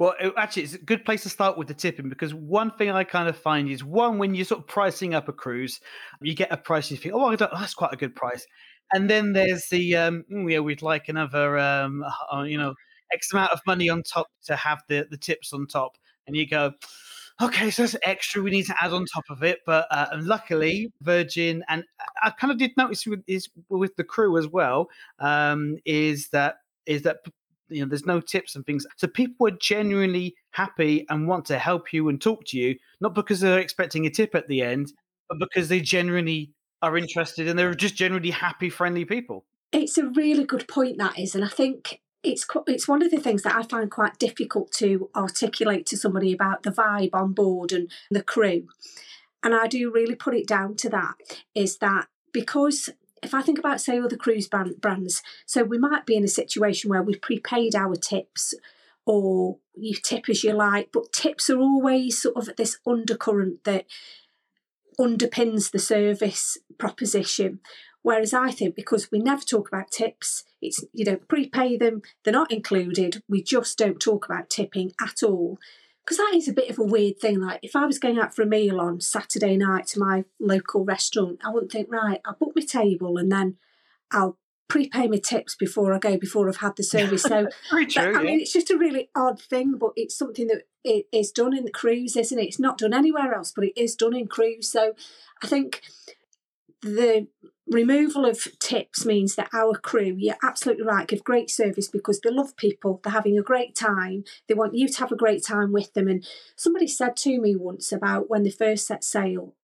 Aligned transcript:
Well, 0.00 0.14
it- 0.20 0.32
actually, 0.38 0.62
it's 0.64 0.74
a 0.74 0.78
good 0.78 1.04
place 1.04 1.22
to 1.24 1.28
start 1.28 1.58
with 1.58 1.68
the 1.68 1.74
tipping 1.74 2.08
because 2.08 2.34
one 2.34 2.72
thing 2.72 2.90
I 2.90 3.04
kind 3.04 3.28
of 3.28 3.36
find 3.36 3.70
is 3.70 3.84
one 3.84 4.18
when 4.18 4.34
you're 4.34 4.46
sort 4.46 4.62
of 4.62 4.66
pricing 4.66 5.14
up 5.14 5.28
a 5.28 5.32
cruise, 5.34 5.80
you 6.22 6.34
get 6.34 6.50
a 6.52 6.56
price 6.56 6.90
and 6.90 6.98
you 6.98 7.02
think, 7.02 7.14
oh, 7.14 7.36
don't, 7.36 7.52
that's 7.52 7.74
quite 7.74 7.92
a 7.92 7.96
good 7.96 8.16
price, 8.16 8.46
and 8.94 9.10
then 9.10 9.34
there's 9.34 9.68
the 9.70 9.96
um, 9.96 10.24
"Mm, 10.32 10.50
yeah, 10.52 10.60
we'd 10.60 10.82
like 10.82 11.08
another, 11.10 11.58
um, 11.58 12.04
uh, 12.32 12.42
you 12.44 12.58
know, 12.58 12.74
X 13.12 13.32
amount 13.32 13.52
of 13.52 13.60
money 13.66 13.90
on 13.90 14.02
top 14.02 14.28
to 14.46 14.56
have 14.56 14.82
the 14.88 15.06
the 15.10 15.18
tips 15.18 15.52
on 15.52 15.66
top, 15.66 15.98
and 16.26 16.34
you 16.36 16.48
go. 16.48 16.72
Okay, 17.42 17.70
so 17.70 17.82
that's 17.82 17.96
extra 18.04 18.42
we 18.42 18.50
need 18.50 18.66
to 18.66 18.76
add 18.82 18.92
on 18.92 19.06
top 19.06 19.24
of 19.30 19.42
it, 19.42 19.60
but 19.66 19.86
uh, 19.90 20.06
and 20.12 20.26
luckily 20.26 20.92
Virgin 21.02 21.64
and 21.68 21.84
I 22.22 22.30
kind 22.30 22.50
of 22.52 22.58
did 22.58 22.72
notice 22.76 23.06
with 23.06 23.22
is 23.26 23.48
with 23.70 23.96
the 23.96 24.04
crew 24.04 24.36
as 24.38 24.46
well 24.48 24.88
um, 25.20 25.76
is 25.86 26.28
that 26.32 26.56
is 26.86 27.02
that 27.02 27.18
you 27.70 27.82
know 27.82 27.88
there's 27.88 28.06
no 28.06 28.20
tips 28.20 28.56
and 28.56 28.66
things 28.66 28.86
so 28.96 29.06
people 29.06 29.46
are 29.46 29.56
genuinely 29.60 30.34
happy 30.50 31.06
and 31.08 31.28
want 31.28 31.44
to 31.44 31.58
help 31.58 31.92
you 31.92 32.08
and 32.08 32.20
talk 32.20 32.44
to 32.44 32.58
you 32.58 32.76
not 33.00 33.14
because 33.14 33.40
they're 33.40 33.58
expecting 33.60 34.06
a 34.06 34.10
tip 34.10 34.34
at 34.34 34.48
the 34.48 34.62
end 34.62 34.92
but 35.28 35.38
because 35.38 35.68
they 35.68 35.80
genuinely 35.80 36.52
are 36.82 36.96
interested 36.96 37.46
and 37.46 37.58
they're 37.58 37.74
just 37.74 37.94
generally 37.94 38.30
happy 38.30 38.70
friendly 38.70 39.04
people 39.04 39.44
It's 39.72 39.98
a 39.98 40.06
really 40.06 40.44
good 40.44 40.66
point 40.66 40.98
that 40.98 41.18
is, 41.18 41.34
and 41.34 41.44
I 41.44 41.48
think 41.48 42.00
it's 42.22 42.46
it's 42.66 42.88
one 42.88 43.02
of 43.02 43.10
the 43.10 43.20
things 43.20 43.42
that 43.42 43.54
I 43.54 43.62
find 43.62 43.90
quite 43.90 44.18
difficult 44.18 44.72
to 44.72 45.08
articulate 45.14 45.86
to 45.86 45.96
somebody 45.96 46.32
about 46.32 46.64
the 46.64 46.70
vibe 46.70 47.10
on 47.14 47.32
board 47.32 47.72
and 47.72 47.90
the 48.10 48.22
crew. 48.22 48.66
And 49.42 49.54
I 49.54 49.68
do 49.68 49.90
really 49.90 50.16
put 50.16 50.34
it 50.34 50.46
down 50.46 50.76
to 50.76 50.90
that 50.90 51.14
is 51.54 51.78
that 51.78 52.08
because 52.32 52.90
if 53.22 53.34
I 53.34 53.42
think 53.42 53.58
about 53.58 53.80
say 53.80 53.98
other 53.98 54.16
cruise 54.16 54.48
brand, 54.48 54.80
brands, 54.80 55.22
so 55.46 55.62
we 55.62 55.78
might 55.78 56.06
be 56.06 56.16
in 56.16 56.24
a 56.24 56.28
situation 56.28 56.90
where 56.90 57.02
we've 57.02 57.20
prepaid 57.20 57.74
our 57.74 57.96
tips 57.96 58.54
or 59.06 59.58
you 59.74 59.94
tip 59.94 60.28
as 60.28 60.44
you 60.44 60.52
like, 60.52 60.90
but 60.92 61.12
tips 61.12 61.50
are 61.50 61.58
always 61.58 62.20
sort 62.20 62.36
of 62.36 62.56
this 62.56 62.78
undercurrent 62.86 63.64
that 63.64 63.86
underpins 64.98 65.70
the 65.70 65.78
service 65.78 66.58
proposition. 66.78 67.60
Whereas 68.02 68.32
I 68.32 68.50
think 68.50 68.74
because 68.74 69.10
we 69.10 69.18
never 69.18 69.42
talk 69.42 69.68
about 69.68 69.90
tips, 69.90 70.44
it's 70.62 70.84
you 70.92 71.04
don't 71.04 71.28
prepay 71.28 71.76
them, 71.76 72.02
they're 72.24 72.32
not 72.32 72.52
included. 72.52 73.22
We 73.28 73.42
just 73.42 73.76
don't 73.76 74.00
talk 74.00 74.24
about 74.24 74.48
tipping 74.48 74.92
at 75.02 75.22
all. 75.22 75.58
Because 76.10 76.26
that 76.26 76.34
is 76.34 76.48
a 76.48 76.52
bit 76.52 76.68
of 76.68 76.76
a 76.76 76.82
weird 76.82 77.20
thing. 77.20 77.38
Like 77.38 77.60
if 77.62 77.76
I 77.76 77.86
was 77.86 78.00
going 78.00 78.18
out 78.18 78.34
for 78.34 78.42
a 78.42 78.46
meal 78.46 78.80
on 78.80 79.00
Saturday 79.00 79.56
night 79.56 79.86
to 79.88 80.00
my 80.00 80.24
local 80.40 80.84
restaurant, 80.84 81.38
I 81.44 81.50
wouldn't 81.50 81.70
think, 81.70 81.86
right, 81.88 82.20
I'll 82.24 82.34
book 82.34 82.50
my 82.56 82.64
table 82.64 83.16
and 83.16 83.30
then 83.30 83.58
I'll 84.10 84.36
prepay 84.66 85.06
my 85.06 85.18
tips 85.18 85.54
before 85.54 85.94
I 85.94 86.00
go, 86.00 86.16
before 86.16 86.48
I've 86.48 86.56
had 86.56 86.74
the 86.74 86.82
service. 86.82 87.22
So 87.22 87.46
true 87.68 88.18
I 88.18 88.24
mean, 88.24 88.40
it's 88.40 88.52
just 88.52 88.72
a 88.72 88.76
really 88.76 89.08
odd 89.14 89.40
thing, 89.40 89.76
but 89.78 89.92
it's 89.94 90.18
something 90.18 90.48
that 90.48 90.64
it 90.82 91.06
is 91.12 91.30
done 91.30 91.56
in 91.56 91.64
the 91.64 91.70
cruise, 91.70 92.16
isn't 92.16 92.40
it? 92.40 92.46
It's 92.46 92.58
not 92.58 92.78
done 92.78 92.92
anywhere 92.92 93.32
else, 93.32 93.52
but 93.54 93.62
it 93.62 93.80
is 93.80 93.94
done 93.94 94.16
in 94.16 94.26
cruise. 94.26 94.68
So 94.68 94.94
I 95.44 95.46
think 95.46 95.80
the 96.82 97.28
removal 97.70 98.26
of 98.26 98.46
tips 98.58 99.06
means 99.06 99.36
that 99.36 99.48
our 99.54 99.74
crew, 99.74 100.16
you're 100.18 100.36
absolutely 100.42 100.84
right, 100.84 101.06
give 101.06 101.24
great 101.24 101.50
service 101.50 101.88
because 101.88 102.20
they 102.20 102.30
love 102.30 102.56
people, 102.56 103.00
they're 103.02 103.12
having 103.12 103.38
a 103.38 103.42
great 103.42 103.74
time, 103.74 104.24
they 104.48 104.54
want 104.54 104.74
you 104.74 104.88
to 104.88 104.98
have 104.98 105.12
a 105.12 105.16
great 105.16 105.44
time 105.44 105.72
with 105.72 105.94
them. 105.94 106.08
And 106.08 106.26
somebody 106.56 106.88
said 106.88 107.16
to 107.18 107.40
me 107.40 107.54
once 107.56 107.92
about 107.92 108.28
when 108.28 108.42
they 108.42 108.50
first 108.50 108.86
set 108.86 109.04
sail, 109.04 109.54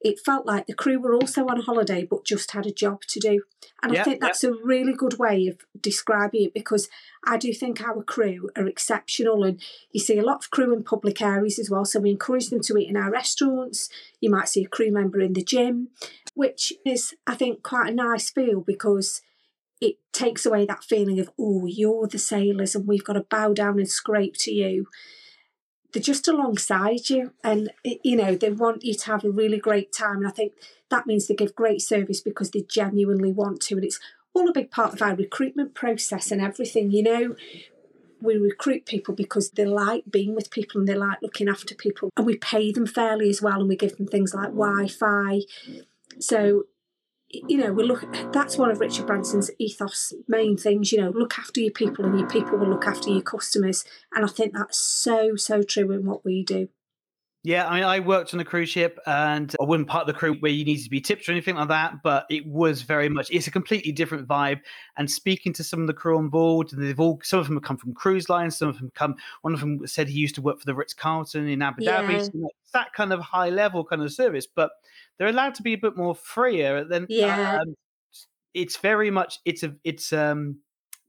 it 0.00 0.20
felt 0.20 0.46
like 0.46 0.66
the 0.66 0.74
crew 0.74 1.00
were 1.00 1.14
also 1.14 1.46
on 1.46 1.60
holiday 1.60 2.06
but 2.08 2.24
just 2.24 2.52
had 2.52 2.66
a 2.66 2.72
job 2.72 3.02
to 3.08 3.18
do. 3.18 3.42
And 3.82 3.92
Yeah, 3.92 4.00
I 4.00 4.04
think 4.04 4.20
yeah. 4.20 4.28
that's 4.28 4.44
a 4.44 4.52
really 4.52 4.92
good 4.92 5.18
way 5.18 5.48
of 5.48 5.58
describing 5.80 6.44
it 6.44 6.54
because 6.54 6.88
I 7.26 7.36
do 7.36 7.52
think 7.52 7.82
our 7.82 8.02
crew 8.02 8.50
are 8.56 8.66
exceptional. 8.66 9.42
And 9.42 9.60
you 9.90 10.00
see 10.00 10.18
a 10.18 10.24
lot 10.24 10.44
of 10.44 10.50
crew 10.50 10.72
in 10.72 10.84
public 10.84 11.20
areas 11.20 11.58
as 11.58 11.68
well. 11.68 11.84
So 11.84 12.00
we 12.00 12.10
encourage 12.10 12.48
them 12.48 12.60
to 12.60 12.76
eat 12.76 12.88
in 12.88 12.96
our 12.96 13.10
restaurants. 13.10 13.88
You 14.20 14.30
might 14.30 14.48
see 14.48 14.64
a 14.64 14.68
crew 14.68 14.92
member 14.92 15.20
in 15.20 15.32
the 15.32 15.42
gym, 15.42 15.88
which 16.38 16.72
is, 16.86 17.14
I 17.26 17.34
think, 17.34 17.64
quite 17.64 17.90
a 17.90 17.94
nice 17.94 18.30
feel 18.30 18.60
because 18.60 19.22
it 19.80 19.96
takes 20.12 20.46
away 20.46 20.66
that 20.66 20.84
feeling 20.84 21.18
of, 21.18 21.30
oh, 21.36 21.66
you're 21.66 22.06
the 22.06 22.16
sailors 22.16 22.76
and 22.76 22.86
we've 22.86 23.02
got 23.02 23.14
to 23.14 23.26
bow 23.28 23.52
down 23.52 23.80
and 23.80 23.90
scrape 23.90 24.36
to 24.38 24.52
you. 24.52 24.86
They're 25.92 26.00
just 26.00 26.28
alongside 26.28 27.10
you 27.10 27.32
and 27.42 27.72
you 28.04 28.14
know 28.14 28.36
they 28.36 28.50
want 28.50 28.84
you 28.84 28.94
to 28.94 29.06
have 29.06 29.24
a 29.24 29.30
really 29.30 29.58
great 29.58 29.90
time 29.90 30.18
and 30.18 30.28
i 30.28 30.30
think 30.30 30.52
that 30.90 31.06
means 31.06 31.26
they 31.26 31.34
give 31.34 31.54
great 31.54 31.80
service 31.80 32.20
because 32.20 32.50
they 32.50 32.60
genuinely 32.60 33.32
want 33.32 33.62
to 33.62 33.76
and 33.76 33.84
it's 33.84 33.98
all 34.34 34.50
a 34.50 34.52
big 34.52 34.70
part 34.70 34.92
of 34.92 35.00
our 35.00 35.16
recruitment 35.16 35.74
process 35.74 36.30
and 36.30 36.42
everything 36.42 36.90
you 36.90 37.02
know? 37.02 37.36
We 38.20 38.36
recruit 38.36 38.84
people 38.84 39.14
because 39.14 39.50
they 39.52 39.64
like 39.64 40.04
being 40.10 40.34
with 40.34 40.50
people 40.50 40.78
and 40.78 40.86
they 40.86 40.94
like 40.94 41.22
looking 41.22 41.48
after 41.48 41.74
people 41.74 42.10
and 42.18 42.26
we 42.26 42.36
pay 42.36 42.70
them 42.70 42.86
fairly 42.86 43.30
as 43.30 43.40
well 43.40 43.60
and 43.60 43.68
we 43.68 43.76
give 43.76 43.96
them 43.96 44.08
things 44.08 44.34
like 44.34 44.48
wi-fi 44.48 45.40
so 46.18 46.64
you 47.30 47.58
know, 47.58 47.72
we 47.72 47.84
look. 47.84 48.06
That's 48.32 48.56
one 48.56 48.70
of 48.70 48.80
Richard 48.80 49.06
Branson's 49.06 49.50
ethos 49.58 50.14
main 50.28 50.56
things. 50.56 50.92
You 50.92 51.02
know, 51.02 51.10
look 51.10 51.38
after 51.38 51.60
your 51.60 51.72
people, 51.72 52.06
and 52.06 52.18
your 52.18 52.28
people 52.28 52.56
will 52.56 52.70
look 52.70 52.86
after 52.86 53.10
your 53.10 53.22
customers. 53.22 53.84
And 54.14 54.24
I 54.24 54.28
think 54.28 54.54
that's 54.54 54.78
so 54.78 55.36
so 55.36 55.62
true 55.62 55.92
in 55.92 56.06
what 56.06 56.24
we 56.24 56.42
do. 56.42 56.68
Yeah, 57.44 57.68
I 57.68 57.74
mean, 57.76 57.84
I 57.84 58.00
worked 58.00 58.34
on 58.34 58.40
a 58.40 58.44
cruise 58.44 58.68
ship, 58.68 58.98
and 59.06 59.54
I 59.60 59.64
wasn't 59.64 59.86
part 59.86 60.02
of 60.02 60.06
the 60.08 60.18
crew 60.18 60.34
where 60.40 60.50
you 60.50 60.64
needed 60.64 60.82
to 60.84 60.90
be 60.90 61.00
tipped 61.00 61.28
or 61.28 61.32
anything 61.32 61.54
like 61.54 61.68
that. 61.68 62.02
But 62.02 62.26
it 62.28 62.44
was 62.46 62.82
very 62.82 63.08
much 63.08 63.30
it's 63.30 63.46
a 63.46 63.50
completely 63.50 63.92
different 63.92 64.26
vibe. 64.26 64.60
And 64.96 65.10
speaking 65.10 65.52
to 65.54 65.64
some 65.64 65.80
of 65.80 65.86
the 65.86 65.94
crew 65.94 66.18
on 66.18 66.28
board, 66.30 66.72
and 66.72 66.82
they've 66.82 66.98
all 66.98 67.20
some 67.22 67.38
of 67.38 67.46
them 67.46 67.56
have 67.56 67.62
come 67.62 67.76
from 67.76 67.94
cruise 67.94 68.28
lines, 68.28 68.58
some 68.58 68.68
of 68.68 68.78
them 68.78 68.90
come. 68.94 69.14
One 69.42 69.54
of 69.54 69.60
them 69.60 69.86
said 69.86 70.08
he 70.08 70.18
used 70.18 70.34
to 70.34 70.42
work 70.42 70.58
for 70.58 70.66
the 70.66 70.74
Ritz 70.74 70.94
Carlton 70.94 71.46
in 71.48 71.62
Abu 71.62 71.82
Dhabi. 71.82 72.12
Yeah. 72.12 72.22
So 72.22 72.30
it's 72.60 72.72
that 72.72 72.92
kind 72.92 73.12
of 73.12 73.20
high 73.20 73.50
level 73.50 73.84
kind 73.84 74.02
of 74.02 74.12
service, 74.12 74.46
but 74.46 74.70
they're 75.16 75.28
allowed 75.28 75.54
to 75.54 75.62
be 75.62 75.74
a 75.74 75.78
bit 75.78 75.96
more 75.96 76.16
freer. 76.16 76.84
Than 76.84 77.06
Yeah. 77.08 77.60
um, 77.60 77.74
it's 78.52 78.76
very 78.78 79.10
much 79.10 79.38
it's 79.44 79.62
a 79.62 79.74
it's 79.84 80.12
um 80.12 80.58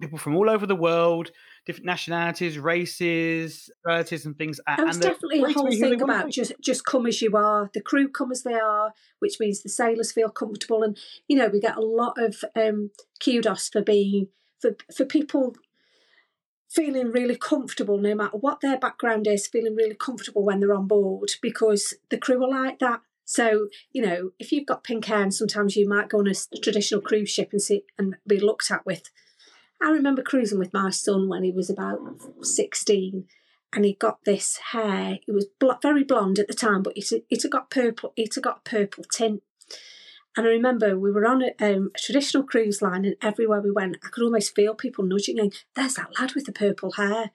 people 0.00 0.18
from 0.18 0.36
all 0.36 0.50
over 0.50 0.66
the 0.66 0.76
world, 0.76 1.30
different 1.66 1.86
nationalities, 1.86 2.58
races, 2.58 3.68
relatives, 3.84 4.24
and 4.24 4.38
things. 4.38 4.60
And 4.66 4.88
it's 4.88 4.96
and 4.96 5.02
definitely 5.02 5.42
a 5.42 5.52
whole 5.52 5.68
be 5.68 5.76
who 5.76 5.82
they 5.82 5.90
thing 5.90 6.02
about 6.02 6.30
just 6.30 6.52
just 6.60 6.86
come 6.86 7.06
as 7.06 7.20
you 7.20 7.36
are. 7.36 7.70
The 7.74 7.82
crew 7.82 8.08
come 8.08 8.30
as 8.30 8.44
they 8.44 8.54
are, 8.54 8.92
which 9.18 9.38
means 9.40 9.62
the 9.62 9.68
sailors 9.68 10.12
feel 10.12 10.30
comfortable. 10.30 10.82
And 10.82 10.96
you 11.28 11.36
know, 11.36 11.48
we 11.48 11.60
get 11.60 11.76
a 11.76 11.82
lot 11.82 12.14
of 12.16 12.36
um, 12.54 12.90
kudos 13.22 13.68
for 13.68 13.82
being 13.82 14.28
for 14.60 14.76
for 14.96 15.04
people 15.04 15.54
feeling 16.68 17.10
really 17.10 17.36
comfortable, 17.36 17.98
no 17.98 18.14
matter 18.14 18.36
what 18.36 18.60
their 18.60 18.78
background 18.78 19.26
is, 19.26 19.46
feeling 19.46 19.74
really 19.74 19.94
comfortable 19.94 20.44
when 20.44 20.60
they're 20.60 20.74
on 20.74 20.86
board 20.86 21.30
because 21.42 21.94
the 22.10 22.18
crew 22.18 22.42
are 22.44 22.48
like 22.48 22.78
that. 22.78 23.00
So 23.24 23.68
you 23.92 24.02
know, 24.02 24.30
if 24.38 24.52
you've 24.52 24.66
got 24.66 24.84
pink 24.84 25.06
hair, 25.06 25.22
and 25.22 25.34
sometimes 25.34 25.74
you 25.74 25.88
might 25.88 26.08
go 26.08 26.20
on 26.20 26.28
a 26.28 26.34
traditional 26.62 27.00
cruise 27.00 27.30
ship 27.30 27.48
and 27.50 27.60
see 27.60 27.82
and 27.98 28.14
be 28.26 28.38
looked 28.38 28.70
at 28.70 28.86
with. 28.86 29.10
I 29.82 29.90
remember 29.90 30.22
cruising 30.22 30.58
with 30.58 30.72
my 30.72 30.90
son 30.90 31.28
when 31.28 31.44
he 31.44 31.50
was 31.50 31.70
about 31.70 32.00
sixteen, 32.42 33.26
and 33.72 33.84
he 33.84 33.94
got 33.94 34.24
this 34.24 34.58
hair. 34.72 35.18
It 35.26 35.32
was 35.32 35.46
bl- 35.58 35.72
very 35.82 36.04
blonde 36.04 36.38
at 36.38 36.48
the 36.48 36.54
time, 36.54 36.82
but 36.82 36.96
it 36.96 37.10
it 37.30 37.42
had 37.42 37.50
got 37.50 37.70
purple. 37.70 38.12
It 38.16 38.34
had 38.34 38.44
got 38.44 38.62
a 38.64 38.68
purple 38.68 39.04
tint. 39.04 39.42
And 40.38 40.46
I 40.46 40.50
remember 40.50 40.98
we 40.98 41.10
were 41.10 41.26
on 41.26 41.42
a, 41.42 41.52
um, 41.64 41.90
a 41.94 41.98
traditional 41.98 42.42
cruise 42.42 42.82
line, 42.82 43.06
and 43.06 43.16
everywhere 43.22 43.62
we 43.62 43.70
went, 43.70 43.96
I 44.04 44.08
could 44.08 44.22
almost 44.22 44.54
feel 44.54 44.74
people 44.74 45.04
nudging, 45.04 45.36
going, 45.36 45.52
"There's 45.74 45.94
that 45.94 46.18
lad 46.18 46.34
with 46.34 46.44
the 46.44 46.52
purple 46.52 46.92
hair." 46.92 47.30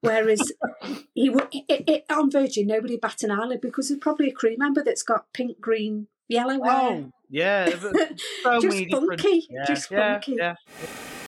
Whereas 0.00 0.52
he 1.14 1.28
would 1.30 1.48
it, 1.52 1.84
it, 1.88 2.04
on 2.10 2.30
Virgin, 2.30 2.66
nobody 2.66 2.96
bat 2.96 3.22
an 3.22 3.30
eyelid 3.30 3.60
because 3.60 3.88
there's 3.88 4.00
probably 4.00 4.28
a 4.28 4.32
crew 4.32 4.56
member 4.56 4.82
that's 4.82 5.02
got 5.02 5.32
pink, 5.32 5.60
green, 5.60 6.08
yellow 6.28 6.62
hair. 6.62 6.64
Oh, 6.64 7.12
yeah. 7.28 7.68
so 8.42 8.60
just 8.60 8.90
funky, 8.90 9.46
Yeah, 9.50 9.64
just 9.66 9.90
yeah, 9.90 10.14
funky. 10.14 10.36
yeah. 10.38 10.54